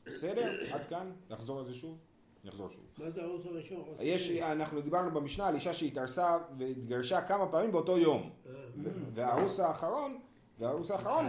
בסדר? 0.07 0.53
עד 0.73 0.89
כאן? 0.89 1.13
נחזור 1.31 1.59
על 1.59 1.65
זה 1.65 1.75
שוב? 1.75 1.99
נחזור 2.45 2.71
שוב. 2.71 2.85
מה 2.99 3.11
זה 3.11 3.23
הערוץ 3.23 3.47
הראשון? 3.47 3.85
יש, 4.01 4.31
אנחנו 4.31 4.81
דיברנו 4.81 5.11
במשנה 5.11 5.47
על 5.47 5.55
אישה 5.55 5.75
שהתארסה 5.75 6.39
והתגרשה 6.59 7.23
כמה 7.23 7.47
פעמים 7.47 7.73
באותו 7.73 7.99
יום. 7.99 8.31
והארוס 9.13 9.61
האחרון, 9.61 10.19
והארוס 10.59 10.91
האחרון, 10.91 11.25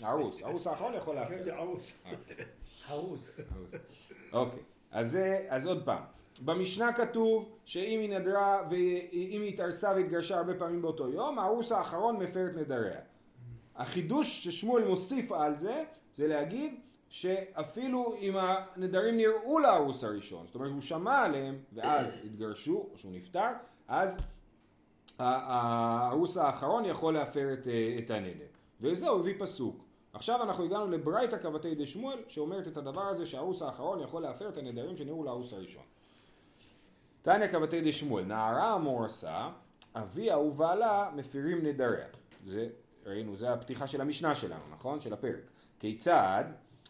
הערוץ. 0.00 0.42
הארוס 0.42 0.66
האחרון 0.66 0.94
יכול 0.94 1.14
להפר. 1.14 1.44
זה 1.44 1.54
ערוץ. 1.54 2.02
הרוס. 2.86 3.40
אוקיי, 4.32 4.60
זה, 5.02 5.46
אז 5.48 5.66
עוד 5.66 5.84
פעם. 5.84 6.02
במשנה 6.40 6.92
כתוב 6.92 7.48
שאם 7.64 8.00
היא 8.00 8.18
נדרה 8.18 8.62
ואם 8.70 9.42
היא 9.42 9.48
התארסה 9.48 9.92
והתגרשה 9.96 10.36
הרבה 10.38 10.54
פעמים 10.54 10.82
באותו 10.82 11.08
יום, 11.08 11.38
הארוס 11.38 11.72
האחרון 11.72 12.16
מפר 12.16 12.46
את 12.46 12.56
נדריה. 12.56 13.00
החידוש 13.76 14.48
ששמואל 14.48 14.84
מוסיף 14.84 15.32
על 15.32 15.56
זה, 15.56 15.84
זה 16.16 16.26
להגיד 16.26 16.80
שאפילו 17.08 18.14
אם 18.20 18.34
הנדרים 18.36 19.16
נראו 19.16 19.58
לארוס 19.58 20.04
הראשון, 20.04 20.46
זאת 20.46 20.54
אומרת 20.54 20.70
הוא 20.70 20.80
שמע 20.80 21.18
עליהם 21.18 21.58
ואז 21.72 22.14
התגרשו 22.24 22.88
או 22.92 22.98
שהוא 22.98 23.12
נפטר, 23.12 23.50
אז 23.88 24.18
הארוס 25.18 26.36
האחרון 26.36 26.84
יכול 26.84 27.14
להפר 27.14 27.52
את, 27.52 27.66
את 28.04 28.10
הנדר. 28.10 28.46
וזהו, 28.80 29.18
הביא 29.18 29.34
פסוק. 29.38 29.84
עכשיו 30.12 30.42
אנחנו 30.42 30.64
הגענו 30.64 30.90
לברייתא 30.90 31.38
כבתי 31.38 31.74
דשמואל 31.74 32.18
שאומרת 32.28 32.68
את 32.68 32.76
הדבר 32.76 33.06
הזה 33.06 33.26
שהארוס 33.26 33.62
האחרון 33.62 34.00
יכול 34.00 34.22
להפר 34.22 34.48
את 34.48 34.56
הנדרים 34.56 34.96
שנראו 34.96 35.24
לארוס 35.24 35.52
הראשון. 35.52 35.82
תניא 37.22 37.46
כבתי 37.46 37.80
דשמואל, 37.80 38.24
נערה 38.24 38.72
המורסה, 38.72 39.48
אביה 39.94 40.38
ובעלה 40.38 41.10
מפירים 41.16 41.66
נדריה. 41.66 42.06
זה, 42.46 42.68
ראינו, 43.06 43.36
זה 43.36 43.52
הפתיחה 43.52 43.86
של 43.86 44.00
המשנה 44.00 44.34
שלנו, 44.34 44.62
נכון? 44.72 45.00
של 45.00 45.12
הפרק. 45.12 45.42
כיצד? 45.78 46.44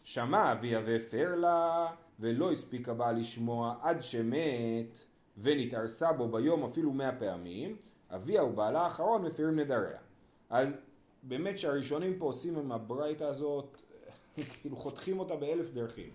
שמע 0.05 0.53
אביה 0.53 0.81
והפר 0.85 1.35
לה, 1.35 1.87
ולא 2.21 2.53
הספיק 2.53 2.89
הבעל 2.89 3.19
לשמוע 3.19 3.75
עד 3.83 4.03
שמת, 4.03 4.99
ונתארסה 5.39 6.13
בו 6.13 6.29
ביום 6.29 6.65
אפילו 6.65 6.93
מאה 6.93 7.13
פעמים, 7.19 7.77
אביה 8.11 8.45
ובעלה 8.45 8.81
האחרון 8.81 9.23
מפירים 9.23 9.59
נדריה. 9.59 9.99
אז 10.51 10.77
באמת 11.23 11.59
שהראשונים 11.59 12.19
פה 12.19 12.25
עושים 12.25 12.59
עם 12.59 12.73
הברייתא 12.73 13.25
הזאת, 13.25 13.77
כאילו 14.61 14.77
חותכים 14.77 15.19
אותה 15.19 15.37
באלף 15.37 15.71
דרכים. 15.73 16.11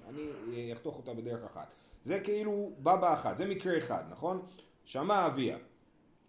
אני 0.49 0.73
אחתוך 0.73 0.97
אותה 0.97 1.13
בדרך 1.13 1.43
אחת. 1.43 1.67
זה 2.05 2.19
כאילו 2.19 2.71
בא 2.77 2.95
באחת, 2.95 3.37
זה 3.37 3.47
מקרה 3.47 3.77
אחד, 3.77 4.03
נכון? 4.09 4.41
שמע 4.83 5.27
אביה 5.27 5.57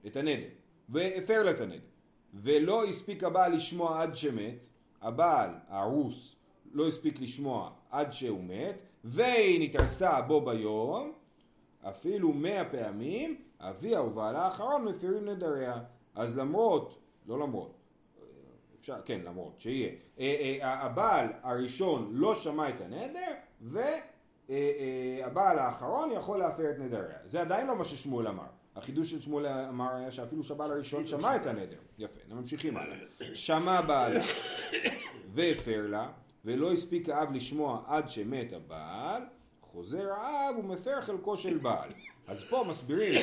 את 0.06 0.16
הנדר, 0.16 0.48
והפר 0.88 1.42
לה 1.42 1.50
את 1.50 1.60
הנדר, 1.60 1.86
ולא 2.34 2.84
הספיק 2.84 3.24
הבעל 3.24 3.54
לשמוע 3.54 4.02
עד 4.02 4.14
שמת, 4.14 4.66
הבעל, 5.02 5.50
הארוס, 5.68 6.36
לא 6.72 6.88
הספיק 6.88 7.20
לשמוע 7.20 7.70
עד 7.90 8.12
שהוא 8.12 8.44
מת, 8.44 8.82
והיא 9.04 9.68
נתערסה 9.68 10.20
בו 10.20 10.40
ביום, 10.40 11.12
אפילו 11.82 12.32
מאה 12.32 12.64
פעמים, 12.64 13.40
אביה 13.60 14.02
ובעלה 14.02 14.42
האחרון 14.42 14.84
מפירים 14.84 15.28
נדריה. 15.28 15.78
אז 16.14 16.38
למרות, 16.38 16.98
לא 17.26 17.38
למרות, 17.38 17.76
אפשר, 18.80 18.96
כן 19.04 19.20
למרות, 19.24 19.60
שיהיה, 19.60 19.88
אה, 20.18 20.56
אה, 20.62 20.82
הבעל 20.82 21.28
הראשון 21.42 22.10
לא 22.12 22.34
שמע 22.34 22.68
את 22.68 22.80
הנדר, 22.80 23.32
והבעל 24.48 25.58
האחרון 25.58 26.10
יכול 26.12 26.38
להפר 26.38 26.70
את 26.70 26.78
נדריה. 26.78 27.16
זה 27.24 27.40
עדיין 27.40 27.66
לא 27.66 27.76
מה 27.76 27.84
ששמואל 27.84 28.28
אמר. 28.28 28.46
החידוש 28.76 29.10
של 29.10 29.20
שמואל 29.20 29.46
אמר 29.46 29.94
היה 29.94 30.12
שאפילו 30.12 30.44
שהבעל 30.44 30.72
הראשון 30.72 31.06
שמע 31.06 31.36
את 31.36 31.46
הנדר. 31.46 31.76
יפה, 31.98 32.20
ממשיכים 32.28 32.76
הלאה. 32.76 32.96
שמע 33.34 33.80
בעלה 33.80 34.24
והפר 35.34 35.86
לה, 35.86 36.08
ולא 36.44 36.72
הספיק 36.72 37.08
האב 37.08 37.32
לשמוע 37.32 37.82
עד 37.86 38.08
שמת 38.08 38.52
הבעל, 38.52 39.22
חוזר 39.60 40.12
האב 40.12 40.58
ומפר 40.58 41.00
חלקו 41.00 41.36
של 41.36 41.58
בעל. 41.58 41.90
אז 42.26 42.44
פה 42.44 42.64
מסבירים 42.68 43.20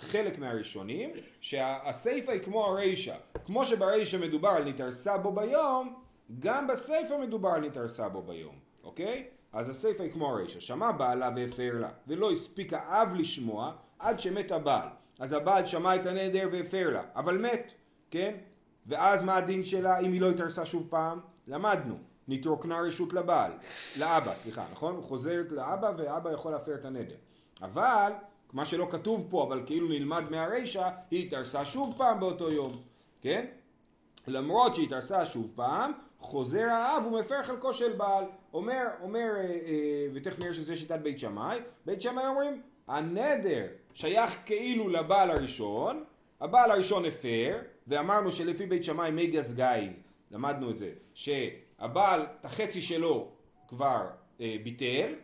חלק 0.00 0.38
מהראשונים 0.38 1.10
שהסיפא 1.40 2.30
היא 2.30 2.40
כמו 2.40 2.66
הרישא. 2.66 3.14
כמו 3.46 3.64
שברישא 3.64 4.16
מדובר 4.16 4.48
על 4.48 4.64
נתערסה 4.68 5.18
בו 5.18 5.32
ביום, 5.32 5.94
גם 6.38 6.66
בסיפא 6.66 7.14
מדובר 7.20 7.48
על 7.48 7.60
נתערסה 7.66 8.08
בו 8.08 8.22
ביום, 8.22 8.54
אוקיי? 8.84 9.28
אז 9.52 9.70
הסיפא 9.70 10.02
היא 10.02 10.12
כמו 10.12 10.30
הרישא. 10.30 10.60
שמע 10.60 10.92
בעלה 10.92 11.30
והפר 11.36 11.78
לה, 11.80 11.88
ולא 12.06 12.30
הספיק 12.30 12.72
האב 12.72 13.14
לשמוע 13.14 13.72
עד 13.98 14.20
שמת 14.20 14.52
הבעל. 14.52 14.88
אז 15.18 15.32
הבעל 15.32 15.66
שמע 15.66 15.96
את 15.96 16.06
הנדר 16.06 16.48
והפר 16.52 16.90
לה, 16.90 17.02
אבל 17.16 17.38
מת, 17.38 17.72
כן? 18.10 18.34
ואז 18.86 19.22
מה 19.22 19.36
הדין 19.36 19.64
שלה 19.64 19.98
אם 19.98 20.12
היא 20.12 20.20
לא 20.20 20.30
התארסה 20.30 20.66
שוב 20.66 20.86
פעם? 20.90 21.20
למדנו. 21.46 21.94
נתרוקנה 22.28 22.80
רשות 22.80 23.12
לבעל, 23.12 23.52
לאבא, 23.98 24.34
סליחה, 24.34 24.64
נכון? 24.72 24.94
הוא 24.94 25.04
חוזרת 25.04 25.52
לאבא 25.52 25.92
ואבא 25.96 26.32
יכול 26.32 26.52
להפר 26.52 26.74
את 26.74 26.84
הנדר. 26.84 27.14
אבל, 27.62 28.12
מה 28.52 28.64
שלא 28.64 28.88
כתוב 28.90 29.26
פה, 29.30 29.44
אבל 29.44 29.62
כאילו 29.66 29.88
נלמד 29.88 30.24
מהרישא, 30.30 30.90
היא 31.10 31.26
התארסה 31.26 31.64
שוב 31.64 31.94
פעם 31.98 32.20
באותו 32.20 32.50
יום, 32.50 32.72
כן? 33.20 33.46
למרות 34.26 34.74
שהיא 34.74 34.86
התארסה 34.86 35.24
שוב 35.24 35.52
פעם, 35.54 35.92
חוזר 36.20 36.64
האב 36.64 37.06
ומפר 37.06 37.42
חלקו 37.42 37.74
של 37.74 37.92
בעל. 37.92 38.24
אומר, 38.52 38.86
אומר, 39.02 39.32
אה, 39.36 39.42
אה, 39.42 40.06
ותכף 40.14 40.38
נראה 40.38 40.54
שזה 40.54 40.76
שיטת 40.76 40.98
בית 40.98 41.18
שמאי, 41.18 41.58
בית 41.86 42.02
שמאי 42.02 42.26
אומרים, 42.26 42.62
הנדר 42.88 43.66
שייך 43.94 44.38
כאילו 44.46 44.88
לבעל 44.88 45.30
הראשון, 45.30 46.04
הבעל 46.40 46.70
הראשון 46.70 47.04
הפר, 47.04 47.58
ואמרנו 47.86 48.32
שלפי 48.32 48.66
בית 48.66 48.84
שמאי 48.84 49.10
מייגס 49.10 49.52
גייז, 49.52 50.02
למדנו 50.30 50.70
את 50.70 50.78
זה, 50.78 50.90
שהבעל, 51.14 52.26
את 52.40 52.44
החצי 52.44 52.82
שלו 52.82 53.28
כבר 53.68 54.06
אה, 54.40 54.56
ביטל, 54.62 55.14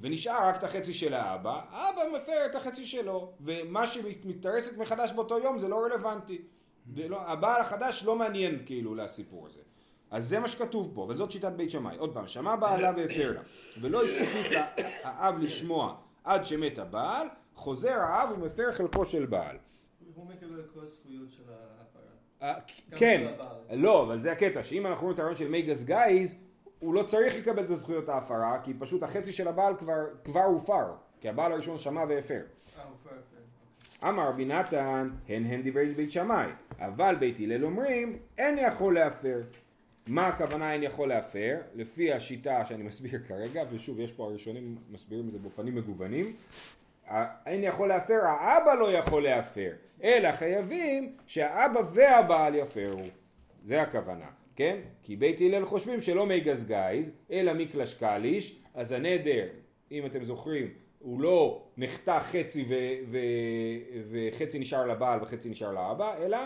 ונשאר 0.00 0.48
רק 0.48 0.56
את 0.56 0.64
החצי 0.64 0.94
של 0.94 1.14
האבא, 1.14 1.60
האבא 1.70 2.02
מפר 2.16 2.46
את 2.46 2.54
החצי 2.54 2.86
שלו, 2.86 3.32
ומה 3.40 3.86
שמתארסת 3.86 4.78
מחדש 4.78 5.12
באותו 5.12 5.38
יום 5.38 5.58
זה 5.58 5.68
לא 5.68 5.84
רלוונטי. 5.84 6.42
ולא, 6.94 7.20
הבעל 7.20 7.60
החדש 7.60 8.04
לא 8.04 8.16
מעניין 8.16 8.62
כאילו 8.66 8.94
לסיפור 8.94 9.46
הזה. 9.46 9.60
אז 10.10 10.28
זה 10.28 10.38
מה 10.38 10.48
שכתוב 10.48 10.90
פה, 10.94 11.06
וזאת 11.08 11.32
שיטת 11.32 11.52
בית 11.52 11.70
שמאי. 11.70 11.96
עוד 11.96 12.14
פעם, 12.14 12.28
שמע 12.28 12.56
בעלה 12.56 12.92
והפר 12.96 13.32
לה, 13.32 13.40
ולא 13.80 14.04
הספיק 14.04 14.58
האב 15.02 15.38
לשמוע 15.38 15.96
עד 16.24 16.46
שמת 16.46 16.78
הבעל, 16.78 17.26
חוזר 17.54 17.98
האב 18.00 18.38
ומפר 18.38 18.72
חלקו 18.72 19.04
של 19.04 19.26
בעל. 19.26 19.56
הוא 20.14 20.26
מקבל 20.26 20.62
כל 20.74 20.80
הזכויות 20.80 21.32
של 21.32 21.42
ההפרה. 21.42 22.02
אה, 22.42 22.54
כן, 22.96 23.32
לא, 23.70 24.02
אבל 24.02 24.20
זה 24.20 24.32
הקטע, 24.32 24.64
שאם 24.64 24.86
אנחנו 24.86 25.02
רואים 25.02 25.14
את 25.14 25.18
הרעיון 25.18 25.36
של 25.36 25.48
מייגס 25.48 25.84
גייז, 25.84 26.34
הוא 26.78 26.94
לא 26.94 27.02
צריך 27.02 27.36
לקבל 27.36 27.64
את 27.64 27.70
הזכויות 27.70 28.08
ההפרה, 28.08 28.60
כי 28.64 28.74
פשוט 28.78 29.02
החצי 29.02 29.32
של 29.32 29.48
הבעל 29.48 29.74
כבר, 30.24 30.44
הופר, 30.44 30.86
כי 31.20 31.28
הבעל 31.28 31.52
הראשון 31.52 31.78
שמע 31.78 32.04
והפר. 32.08 32.34
אה, 32.34 32.84
כן. 34.00 34.08
אמר 34.08 34.28
רבי 34.28 34.44
נתן, 34.44 35.10
הן 35.28 35.44
הן 35.44 35.62
דברי 35.64 35.94
בית 35.94 36.12
שמאי, 36.12 36.46
אבל 36.78 37.14
בית 37.14 37.36
הלל 37.40 37.64
אומרים, 37.64 38.18
אין 38.38 38.58
יכול 38.58 38.94
להפר. 38.94 39.40
מה 40.08 40.26
הכוונה 40.26 40.72
אין 40.72 40.82
יכול 40.82 41.08
להפר? 41.08 41.56
לפי 41.74 42.12
השיטה 42.12 42.66
שאני 42.66 42.82
מסביר 42.82 43.20
כרגע, 43.28 43.62
ושוב 43.70 44.00
יש 44.00 44.12
פה 44.12 44.24
הראשונים 44.24 44.76
מסבירים 44.90 45.26
את 45.26 45.32
זה 45.32 45.38
באופנים 45.38 45.74
מגוונים, 45.74 46.36
אין 47.46 47.64
יכול 47.64 47.88
להפר, 47.88 48.20
האבא 48.24 48.74
לא 48.74 48.92
יכול 48.92 49.22
להפר, 49.22 49.70
אלא 50.02 50.32
חייבים 50.32 51.16
שהאבא 51.26 51.80
והבעל 51.94 52.54
יפרו. 52.54 53.02
זה 53.64 53.82
הכוונה. 53.82 54.26
כן? 54.56 54.76
כי 55.02 55.16
בית 55.16 55.40
הלל 55.40 55.64
חושבים 55.64 56.00
שלא 56.00 56.26
מי 56.26 56.40
גזגייז, 56.40 57.12
אלא 57.30 57.54
מקלש 57.54 57.94
קליש, 57.94 58.58
אז 58.74 58.92
הנדר, 58.92 59.46
אם 59.92 60.06
אתם 60.06 60.24
זוכרים, 60.24 60.68
הוא 60.98 61.20
לא 61.20 61.64
נחתך 61.76 62.22
חצי 62.22 62.64
ו- 62.68 63.10
ו- 63.10 63.18
וחצי 64.10 64.58
נשאר 64.58 64.86
לבעל 64.86 65.22
וחצי 65.22 65.50
נשאר 65.50 65.72
לאבא, 65.72 66.14
אלא 66.18 66.38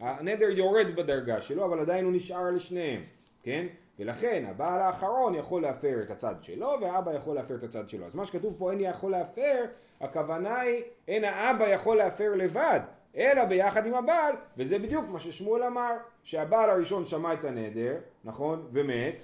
הנדר 0.00 0.50
יורד 0.50 0.86
בדרגה 0.96 1.40
שלו, 1.42 1.64
אבל 1.64 1.80
עדיין 1.80 2.04
הוא 2.04 2.12
נשאר 2.12 2.50
לשניהם, 2.50 3.02
כן? 3.42 3.66
ולכן 3.98 4.44
הבעל 4.48 4.80
האחרון 4.80 5.34
יכול 5.34 5.62
להפר 5.62 6.02
את 6.02 6.10
הצד 6.10 6.34
שלו 6.42 6.72
והאבא 6.80 7.14
יכול 7.14 7.34
להפר 7.34 7.54
את 7.54 7.62
הצד 7.62 7.88
שלו. 7.88 8.06
אז 8.06 8.14
מה 8.14 8.26
שכתוב 8.26 8.56
פה 8.58 8.70
אין 8.70 8.80
יכול 8.80 9.10
להפר, 9.10 9.64
הכוונה 10.00 10.60
היא 10.60 10.82
אין 11.08 11.24
האבא 11.24 11.68
יכול 11.68 11.96
להפר 11.96 12.34
לבד, 12.34 12.80
אלא 13.16 13.44
ביחד 13.44 13.86
עם 13.86 13.94
הבעל, 13.94 14.34
וזה 14.56 14.78
בדיוק 14.78 15.08
מה 15.08 15.20
ששמואל 15.20 15.62
אמר, 15.62 15.92
שהבעל 16.22 16.70
הראשון 16.70 17.06
שמע 17.06 17.34
את 17.34 17.44
הנדר, 17.44 17.96
נכון, 18.24 18.68
ומת, 18.72 19.20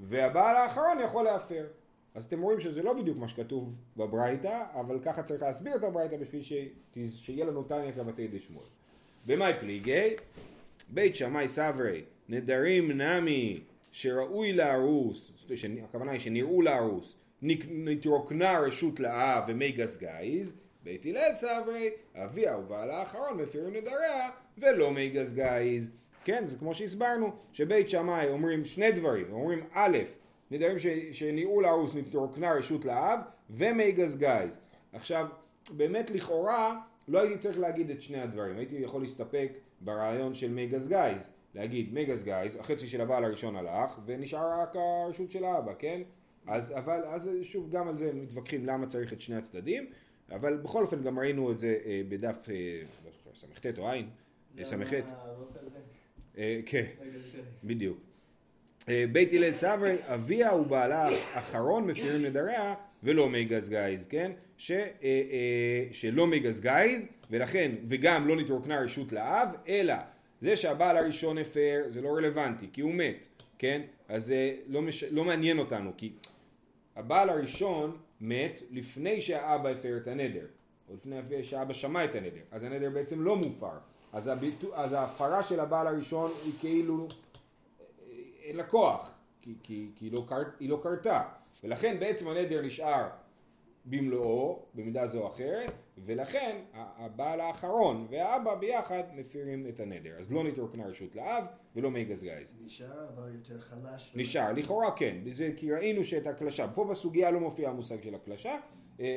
והבעל 0.00 0.56
האחרון 0.56 1.00
יכול 1.04 1.24
להפר. 1.24 1.66
אז 2.14 2.24
אתם 2.24 2.42
רואים 2.42 2.60
שזה 2.60 2.82
לא 2.82 2.92
בדיוק 2.92 3.18
מה 3.18 3.28
שכתוב 3.28 3.74
בברייתא, 3.96 4.64
אבל 4.80 4.98
ככה 5.02 5.22
צריך 5.22 5.42
להסביר 5.42 5.76
את 5.76 5.84
הברייתא 5.84 6.16
בשביל 6.16 6.42
ש... 6.42 6.52
שיהיה 7.08 7.44
לנו 7.44 7.62
תניא 7.62 7.92
כוותיה 7.92 8.28
דשמואל. 8.28 8.66
במאי 9.26 9.52
פליגי? 9.60 10.16
בית 10.88 11.16
שמאי 11.16 11.48
סברי, 11.48 12.02
נדרים 12.28 12.90
נמי 12.90 13.60
שנראו 13.92 14.52
לארוס, 14.52 15.32
הכוונה 15.84 16.12
היא 16.12 16.20
שנראו 16.20 16.62
לארוס, 16.62 17.16
נתרוקנה 17.42 18.58
רשות 18.58 19.00
לאב 19.00 19.44
ומיגז 19.48 19.72
גייז, 19.72 20.58
בית 20.82 21.06
הלל 21.06 21.34
סברי, 21.34 21.90
אביה 22.14 22.58
ובעלה 22.58 22.98
האחרון 22.98 23.38
מפירים 23.38 23.74
נדריה 23.74 24.30
ולא 24.58 24.92
מיגז 24.92 25.10
גייז. 25.10 25.90
כן, 26.24 26.46
זה 26.46 26.58
כמו 26.58 26.74
שהסברנו, 26.74 27.32
שבית 27.52 27.90
שמאי 27.90 28.28
אומרים 28.28 28.64
שני 28.64 28.92
דברים, 28.92 29.32
אומרים 29.32 29.64
א', 29.72 29.98
נדרים 30.50 30.76
שנראו 31.12 31.60
לארוס 31.60 31.94
נתרוקנה 31.94 32.52
רשות 32.52 32.84
לאב 32.84 33.18
ומי 33.50 33.92
גזגייז. 33.92 34.58
עכשיו, 34.92 35.26
באמת 35.70 36.10
לכאורה 36.10 36.80
לא 37.08 37.20
הייתי 37.20 37.38
צריך 37.38 37.58
להגיד 37.58 37.90
את 37.90 38.02
שני 38.02 38.20
הדברים, 38.20 38.56
הייתי 38.56 38.76
יכול 38.76 39.02
להסתפק 39.02 39.52
ברעיון 39.80 40.34
של 40.34 40.50
מי 40.52 40.66
גזגייז, 40.66 41.28
להגיד 41.54 41.92
מי 41.92 42.04
גזגייז, 42.04 42.56
החצי 42.56 42.86
של 42.86 43.00
הבעל 43.00 43.24
הראשון 43.24 43.56
הלך 43.56 43.98
ונשאר 44.06 44.60
רק 44.60 44.76
הרשות 44.76 45.30
של 45.30 45.44
האבא, 45.44 45.72
כן? 45.78 46.02
אז, 46.46 46.72
אבל, 46.78 47.04
אז 47.04 47.30
שוב 47.42 47.70
גם 47.70 47.88
על 47.88 47.96
זה 47.96 48.12
מתווכחים 48.14 48.66
למה 48.66 48.86
צריך 48.86 49.12
את 49.12 49.20
שני 49.20 49.36
הצדדים 49.36 49.86
אבל 50.30 50.56
בכל 50.56 50.82
אופן 50.82 51.02
גם 51.02 51.18
ראינו 51.18 51.52
את 51.52 51.60
זה 51.60 51.78
אה, 51.84 52.02
בדף 52.08 52.48
אה, 52.50 52.80
ס"ט 53.34 53.78
או 53.78 53.90
עין, 53.90 54.08
ס"ח. 54.62 54.92
אה, 56.38 56.60
כן, 56.66 56.84
בדיוק. 57.64 57.98
בית 59.12 59.32
הלל 59.32 59.52
סברי, 59.52 59.96
אביה 60.02 60.54
ובעלה 60.54 61.04
האחרון 61.04 61.86
מפירים 61.86 62.22
נדריה 62.22 62.74
ולא 63.04 63.28
מי 63.28 63.44
גזגייז, 63.44 64.06
כן? 64.06 64.32
ש, 64.58 64.72
שלא 65.92 66.26
מי 66.26 66.38
גזגייז 66.38 67.08
ולכן, 67.30 67.72
וגם 67.84 68.28
לא 68.28 68.36
נתרוקנה 68.36 68.80
רשות 68.80 69.12
לאב, 69.12 69.48
אלא 69.68 69.94
זה 70.40 70.56
שהבעל 70.56 70.96
הראשון 70.96 71.38
הפר 71.38 71.82
זה 71.90 72.00
לא 72.00 72.08
רלוונטי 72.08 72.66
כי 72.72 72.80
הוא 72.80 72.94
מת, 72.94 73.26
כן? 73.58 73.82
אז 74.08 74.26
זה 74.26 74.56
לא, 74.66 74.82
מש... 74.82 75.04
לא 75.04 75.24
מעניין 75.24 75.58
אותנו 75.58 75.92
כי 75.96 76.12
הבעל 76.96 77.30
הראשון 77.30 77.96
מת 78.20 78.62
לפני 78.70 79.20
שהאבא 79.20 79.68
הפר 79.68 79.96
את 79.96 80.08
הנדר, 80.08 80.46
או 80.88 80.94
לפני 80.94 81.44
שהאבא 81.44 81.72
שמע 81.72 82.04
את 82.04 82.14
הנדר, 82.14 82.40
אז 82.50 82.62
הנדר 82.62 82.90
בעצם 82.90 83.22
לא 83.22 83.36
מופר, 83.36 83.78
אז, 84.12 84.28
הביטו, 84.28 84.68
אז 84.74 84.92
ההפרה 84.92 85.42
של 85.42 85.60
הבעל 85.60 85.86
הראשון 85.86 86.30
היא 86.44 86.52
כאילו 86.60 87.08
אין 88.42 88.56
לה 88.56 88.64
כוח, 88.64 89.10
כי, 89.42 89.54
כי, 89.62 89.88
כי 89.96 90.04
היא, 90.04 90.12
לא 90.12 90.26
לא 90.60 90.80
קרתה, 90.82 91.22
ולכן 91.64 92.00
בעצם 92.00 92.28
הנדר 92.28 92.62
נשאר 92.62 93.08
במלואו, 93.84 94.62
במידה 94.74 95.06
זו 95.06 95.22
או 95.22 95.26
אחרת, 95.26 95.72
ולכן 95.98 96.56
הבעל 96.72 97.40
האחרון 97.40 98.06
והאבא 98.10 98.54
ביחד 98.54 99.02
מפירים 99.14 99.66
את 99.68 99.80
הנדר. 99.80 100.14
אז 100.18 100.32
לא 100.32 100.44
נתרוקנה 100.44 100.86
רשות 100.86 101.16
לאב 101.16 101.44
ולא 101.76 101.90
מי 101.90 102.04
גזגז. 102.04 102.54
נשאר 102.66 103.08
אבל 103.08 103.34
יותר 103.34 103.60
חלש. 103.60 104.12
נשאר, 104.14 104.52
לכאורה 104.52 104.96
כן, 104.96 105.16
זה 105.32 105.52
כי 105.56 105.72
ראינו 105.72 106.04
שאת 106.04 106.26
הקלשה, 106.26 106.68
פה 106.68 106.84
בסוגיה 106.84 107.30
לא 107.30 107.40
מופיע 107.40 107.68
המושג 107.68 108.02
של 108.02 108.14
הקלשה, 108.14 108.50
אה, 108.50 108.58
אה, 109.00 109.08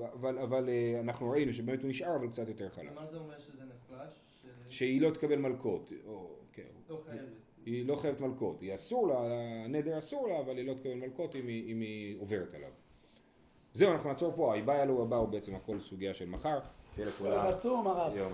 אה, 0.00 0.08
אבל, 0.12 0.38
אבל 0.38 0.68
אנחנו 1.00 1.30
ראינו 1.30 1.52
שבאמת 1.54 1.82
הוא 1.82 1.90
נשאר 1.90 2.16
אבל 2.16 2.28
קצת 2.28 2.48
יותר 2.48 2.68
חלש. 2.68 2.86
מה 2.94 3.06
זה 3.10 3.16
אומר 3.16 3.40
שזה 3.40 3.62
נחלש? 3.64 4.20
ש- 4.68 4.76
שהיא 4.78 5.00
לא 5.00 5.10
תקבל 5.10 5.36
מלקות, 5.38 5.92
או, 6.06 6.36
כן. 6.52 6.62
לא 6.88 7.02
חייבת. 7.06 7.43
היא 7.66 7.86
לא 7.86 7.96
חייבת 7.96 8.20
מלקות, 8.20 8.60
היא 8.60 8.74
אסור 8.74 9.08
לה, 9.08 9.14
הנדר 9.64 9.98
אסור 9.98 10.28
לה, 10.28 10.40
אבל 10.40 10.56
היא 10.56 10.66
לא 10.66 10.74
תקבל 10.74 10.94
מלקות 10.94 11.36
אם 11.36 11.46
היא, 11.46 11.72
אם 11.72 11.80
היא 11.80 12.20
עוברת 12.20 12.54
עליו. 12.54 12.70
זהו, 13.74 13.92
אנחנו 13.92 14.08
נעצור 14.08 14.32
פה, 14.36 14.54
היבה 14.54 14.74
יעלו 14.74 15.02
הבא 15.02 15.16
הוא 15.16 15.28
בעצם 15.28 15.54
הכל 15.54 15.80
סוגיה 15.80 16.14
של 16.14 16.28
מחר. 16.28 16.58
שיהיה 16.94 17.08
לכולם 17.08 17.46
יום 18.16 18.32